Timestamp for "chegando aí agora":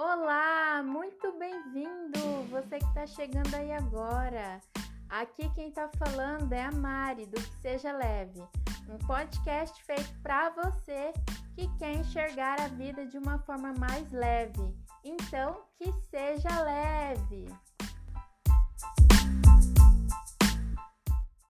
3.04-4.60